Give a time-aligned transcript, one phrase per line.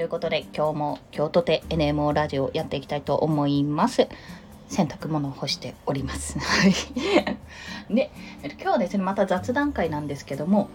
[0.00, 4.08] ということで今日も京都で NMO ラジオやっていきたいと思います。
[4.66, 6.38] 洗濯物を干しております。
[6.38, 6.72] はい。
[7.94, 8.10] で
[8.42, 10.70] 今日はですねまた雑談会なんですけども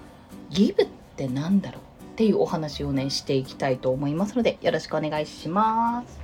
[0.52, 0.86] ギブっ
[1.18, 6.20] て何だろうっていうお話をねしていきたいと思いますのでよろしくお願いします。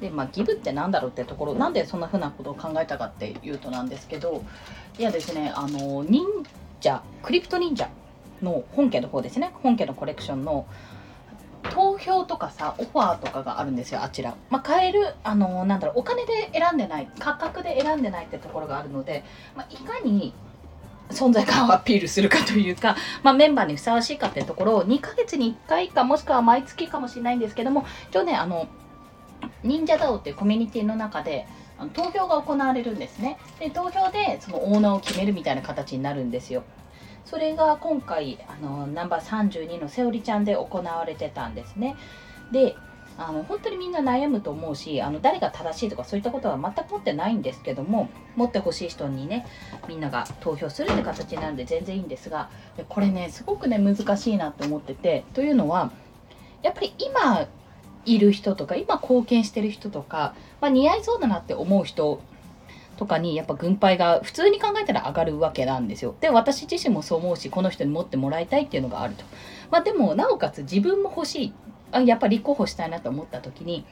[0.00, 4.42] でまあギブって何だろうってところなんでそんな風なことを考えたかっていうとなんですけど
[4.98, 6.26] いやですねあの忍
[6.80, 7.88] 者クリプト忍者
[8.42, 9.52] の本家の方ですね。
[9.62, 10.66] 本家のコレクションの
[11.62, 19.24] 投票とかさオファーとかがあるんですよあちら、まあ、買えるあのなんだろうお金で選んでない価格で選んでないってところがあるので、
[19.54, 20.32] まあ、いかに
[21.10, 28.68] 存在感をアピールするかというか、まあ、メンバーにふさわしいかってところを2ヶ月に1回かもしくは毎月かもしれないんですけども一応ねあの
[29.62, 31.46] 忍者ダオっていうコミュニティの中で
[31.94, 33.38] 投票が行われるんですね。
[33.58, 36.62] で投票でそのオーナーを決めるみたいな形になるんですよ。
[37.24, 41.96] それが今回あのナンバー32のセオリちゃんで行われてたんですね。
[42.52, 42.76] で
[43.18, 49.46] あの本当にみんな悩むと思うしあの誰が正しいとかそういったことは全く持ってないんですけども持ってほしい人にね
[49.88, 52.48] みんなが投票するって形なんで全然いいんですが
[52.88, 55.92] これねすごくね難しいなと思っててというのは
[56.62, 57.46] やっぱり今
[58.06, 62.22] いる人とか今貢献してる人とか、まあ、似合いそうだなって思う人
[63.00, 66.14] とかにやっぱ軍配が普通に考えたら上がるわけなんですよ。
[66.20, 69.24] で私自身もそう思うしこの人に持ってもらいたいっていうのがあると。
[69.70, 71.52] まあ、でもなおかつ自分も欲しい
[71.92, 73.86] あやっぱ立候補したいなと思った時に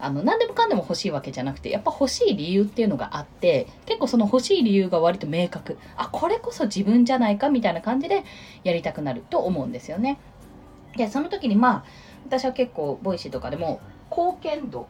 [0.00, 8.24] あの何でもかんでも欲しいわけじゃなくてやっぱ欲しい理由っていうのがあって結構その欲しい理由が割と明確あこれこそ自分じゃないかみたいな感じで
[8.64, 10.18] やりたくなると思うんですよね。
[10.96, 11.84] でその時にまあ
[12.24, 14.86] 私は結構ボイシーとかでも貢献度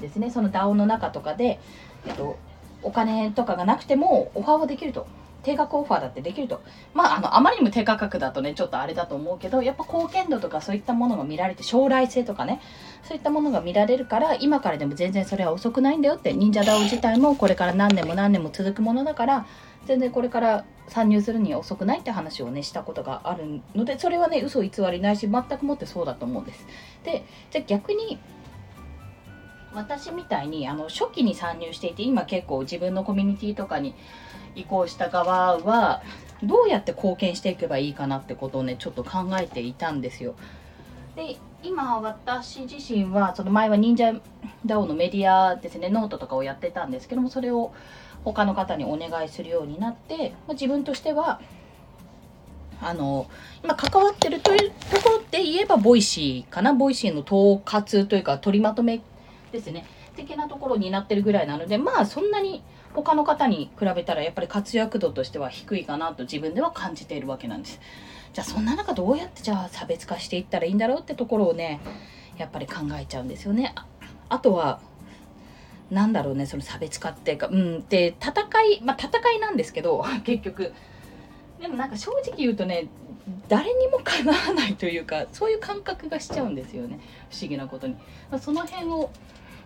[0.00, 1.58] ですねその DAO の中とかで、
[2.06, 2.38] えっと、
[2.86, 5.06] お金とかがなくてもオファーはできると
[5.46, 6.60] 定額オファーだってできると
[6.92, 12.60] まああのあまりにも低価格だとねちょっとあれだと思うけどやっぱ貢献度とかそういったものが見られて将来性とかね
[13.04, 19.46] そういったものが見られるから今からでも全然それは遅くないんだよって忍者 DAO 自体もこれから何年も何年も続くものだから
[19.86, 26.66] 全然これから参入するには遅くないって話をねしたことがあるのでそれはね嘘偽りないし全くもってそうだと思うんです。
[27.04, 28.18] でじゃ逆に
[29.76, 33.94] 私みたいにあの初期に参入していて今結構自分のコミュニティとかに
[34.54, 36.02] 移行した側は
[36.42, 40.34] どうやって貢献していけばいいかなってことをねちょっと考えていたんですよ。
[41.14, 44.20] で今私自身はその前は忍者
[44.64, 47.72] DAO のメディアですねノートとかをやってたんですけどもそれを
[48.24, 51.40] 他の方にお願いするようになって、まあ、自分としては
[52.80, 53.28] あの
[53.64, 59.00] 今関わってるというところで言えばボイシーかなボイシーの統括というか取りまとめ
[59.56, 59.84] ですね
[60.14, 62.62] 的なところになってるぐらいなのでまあそんなに
[62.94, 67.80] 他の方に比べたらやっぱり活躍度としては低いかなと自分では感じているわけなんです。
[68.32, 71.80] じゃあそんな中どうやってじゃあ差別化していったらいいんだろうってところをね
[72.36, 73.74] やっぱり考えちゃうんですよね。
[74.28, 74.80] あとは
[75.90, 78.32] なんだろうねその差別化っていうかうんで戦
[78.64, 80.72] いまあ戦いなんですけど 結局
[81.60, 82.88] でもなんか正直言うとね
[83.48, 87.00] 誰にもかなわないというかそういう感覚がしちゃうんですよね
[87.30, 87.96] 不思議なことに。
[88.40, 89.10] その辺を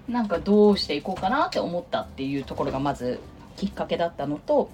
[0.08, 3.20] なんかどうしていこうかなって思ったっていうところがまず
[3.56, 4.70] きっかけだったのと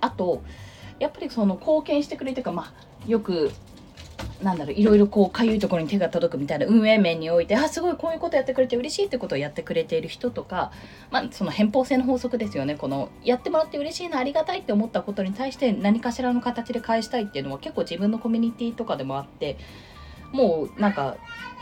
[0.00, 0.42] あと
[0.98, 2.72] やっぱりその貢献してくれてかまあ
[3.06, 3.50] よく
[4.42, 10.70] なんだろういろいろこうかゆいところに手が届くみたいな運営面においてあすごいこういうことやってくれて嬉しいってことをやってくれている人とか、
[11.10, 12.74] まあ、その偏方性の法則ですよね。
[12.74, 19.56] このやってもらって嬉しいなありがたいって思ったことに対して何かしらの形で返したいっていうのは結構自分のコミュニティとかでもあって
[20.34, 21.16] もうなんか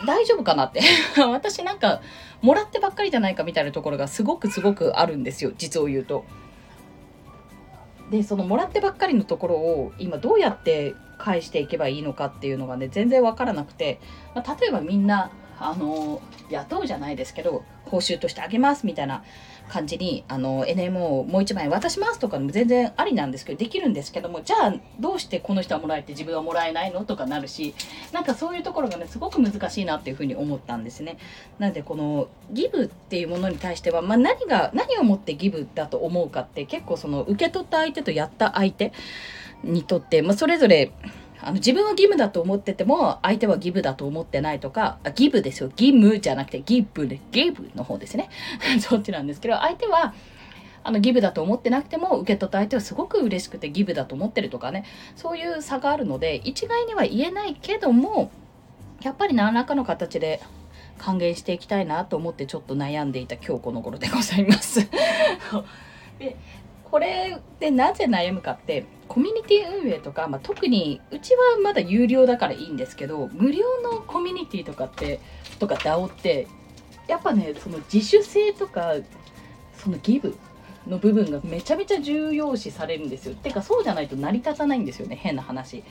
[0.06, 0.80] 大丈夫かなって
[1.30, 2.00] 私なんか
[2.40, 6.24] もらってばっかりじゃないかみたいなところがすごくすごくあるんですよ実を言うと。
[8.10, 14.00] でそのもらってばっかりのところを今どうやって返していけばいいのかっていうのがね全然分からなくて、
[14.34, 19.22] まあ、例えばみんなあの雇うじゃないですけど報酬としてあげますみたいな
[19.68, 27.74] 感じにあの NMO をもう1枚渡しますとかも全然ありなんですけどできるんですけどもじゃあどうしてこの人はもらえて自分はもらえないのとかなるし
[28.12, 31.18] なんかそういうところがねすごく難しいなっていうふうに思ったんですね。
[31.58, 38.92] なのでこのギブっていうものに対しては、まあ、何が何をもってギブだと思うかって結構その受け取った相手とやった相手
[39.62, 40.92] にとって、まあ、それぞれ
[41.42, 45.70] あの自分は義務だと思ってても相手は義務だと思ってないとかあ義務ですよ。
[45.70, 48.30] 義務じゃなくてギブでギブの方ですね。
[48.80, 50.14] そっちなんですけど相手は
[50.84, 54.84] あのギブだと思ってなくても受け取った相手はすごく嬉しくてギブだと思ってるとかね。
[55.16, 58.30] そういう差があるので一概には言えないけども
[59.02, 60.40] やっぱり何らかの形で
[60.98, 64.88] 還元していきたいなと思ってちょっと悩んでいた今日この頃でございます。
[66.18, 66.36] で
[66.84, 75.20] これでなぜ悩むかってコミュニティ運営とか、まあ、特にうちはまだ有料だからいいんですけど無料のコミュニティとかって
[75.58, 76.48] とか DAO って
[77.08, 78.94] やっぱねその自主性とか
[79.76, 80.34] そのギブ
[80.86, 83.34] の部分がめちゃめちゃ重要視されるんですよ。
[83.34, 85.16] てかそうじゃないと成り立たないんですよね。
[85.16, 85.82] 変な話。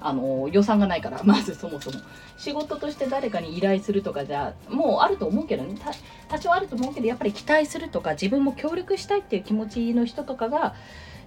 [0.00, 1.20] あの予算がないから。
[1.24, 1.98] まずそもそも。
[2.38, 5.74] 仕事として誰かに依頼するとかじゃもうあると思うけどね。
[6.28, 10.74] 多少あると思うけどやっぱり期待するとか自分も協力したいっていう気持ちの人とかが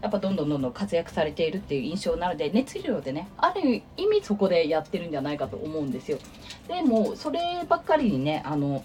[0.02, 6.20] やっぱどんどんどんどん活躍されているっていう印象なので熱量でねある意味そこでやってるんじゃないかと思うんですよ。
[6.68, 8.84] でもそればっかりにねあの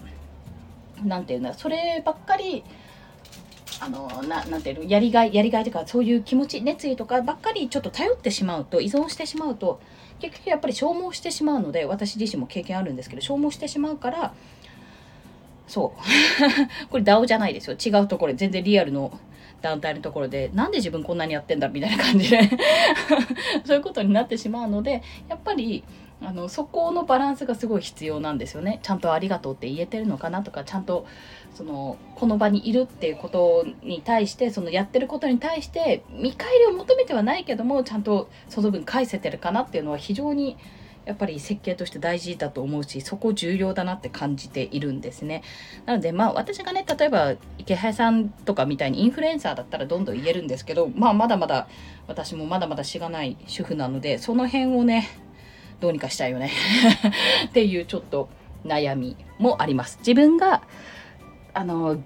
[1.03, 2.63] 何て言うんだそればっかり
[3.85, 9.79] あのななんていうのやりがいやりがいとかそういう気持ち熱意とかばっかりちょっと頼ってしまうと依存してしまうと
[10.19, 14.33] 結局やっぱり消耗してしまうので私自身も経験あるんですけど消耗してしまうから
[15.67, 16.89] そう。
[16.89, 17.75] これ DAO じゃないですよ。
[17.75, 19.19] 違うところ全然リアルの
[19.61, 22.39] 団体のところでなんで自分こんなにやってんだみたいな感じで。
[23.65, 25.83] そういうことになってしまうのでやっぱり
[26.21, 28.79] あのそこのバランスがすごい必要なんですよね。
[28.83, 31.05] ちゃんとありがとうって言えてるのかなとかちゃんと
[31.53, 40.57] そのこの場にいるっていうことに対してそのやってることに対して見返りを求めてはないけどもちゃんとその分返せてるかなっていうのは非常に
[41.05, 45.43] やっぱり設計として大事だと思うしそこ重要だなって感じているんですね。
[45.85, 51.67] なのでまあ私がね例えば池原さんとかみたいにインフルエンサーだったらどんどん言えるんですけどまあまだまだ
[52.07, 55.07] 私もまだまだしがない主婦なのでその辺をね
[55.85, 56.51] どうにかしたいよね。
[57.45, 58.27] っていうちょっと
[58.65, 59.99] 悩みもあります。
[59.99, 60.63] 自分が
[61.53, 61.97] あの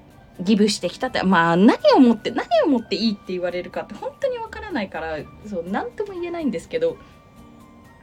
[0.41, 6.97] ギブしてきたってまあ何をもって何をもっていいって言われるかって本当にわからないからそう何とも言えないんですけど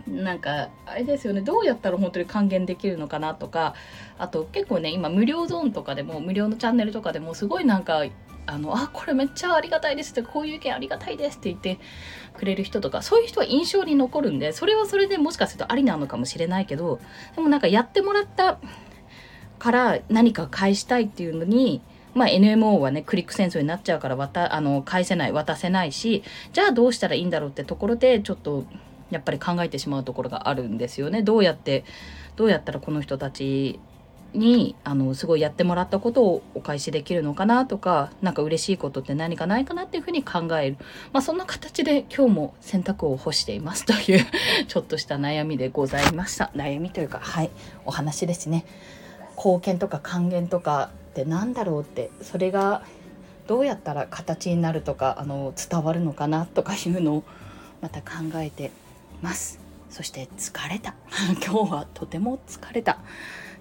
[0.07, 1.43] なんかあれですよね。
[1.43, 3.75] どうやったら本当に還元できるのかなとか
[4.17, 8.03] あと結構ね今無料ゾーンとかでも無料のチャンネルとかでもすごいなんか
[8.47, 11.79] あのあこれめっちゃありがたいですってこういう意見ありがたいですって言って
[12.37, 17.01] くれる人とかそういう人は印象に残るんでそれはそれでもしかするとありなのかもしれないけど
[17.35, 18.59] でもなんかやってもらった
[19.59, 21.83] から何か返したいっていうのに
[22.15, 26.23] まあ、NMO はねクリック戦争になっちゃうから渡あの返せない渡せないし
[26.55, 28.65] じゃあどうしたらいいんだろうってところでちょっと
[29.11, 31.23] やっぱり考えてしまうところがあるんですよね。
[31.23, 31.85] どうやって
[32.37, 33.79] どうやったらこの人たち
[34.37, 40.77] にあのすごいやってもらったことをお返しできるのかなとか何か嬉しいことって何かないかなっていうふうに考える、
[41.13, 44.27] まあ、そんな形で今日も洗濯を干していますという
[44.69, 46.51] ちょっとした悩みでございました。
[46.55, 47.51] 悩みというかはい
[47.85, 48.65] お話ですね。
[49.37, 52.83] 貢献とか還元とかって何だろうってそれが
[53.47, 57.25] どうやったら形になるとかあの伝わるのかなとかいうのを
[57.81, 58.71] また考えて
[59.23, 59.61] ます。
[59.91, 60.95] そして疲れた。
[61.47, 62.99] 今日はとても疲れた。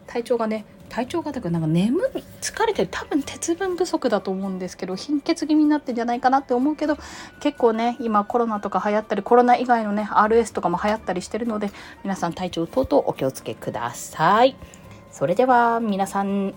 [0.08, 6.98] 体調がね体調がだからなんか眠い疲れてる多分鉄分不足だと思うんですけど貧血気味になってんじゃないかなって思うけど
[7.40, 11.72] 結構ね今コロナとか流行ったりコロナ以外のね RS とかも流行ったりしてるので
[12.04, 14.56] 皆さん体調等々お気をつけください。
[15.12, 16.54] それでは皆さん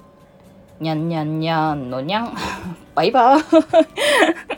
[0.81, 2.37] にゃんにゃんにゃんのにゃん
[2.95, 4.58] バイバーイ。